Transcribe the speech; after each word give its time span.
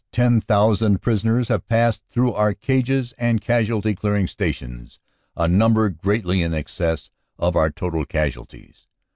Ten 0.11 0.41
thousand 0.41 1.03
prisoners 1.03 1.49
have 1.49 1.67
passed 1.67 2.01
through 2.09 2.33
our 2.33 2.55
cages 2.55 3.13
and 3.19 3.39
Casualty 3.39 3.93
Clearing 3.93 4.25
Stations, 4.25 4.97
a 5.37 5.47
number 5.47 5.89
greatly 5.91 6.41
in 6.41 6.55
excess 6.55 7.11
of 7.37 7.55
our 7.55 7.69
total 7.69 8.03
casualties. 8.05 8.87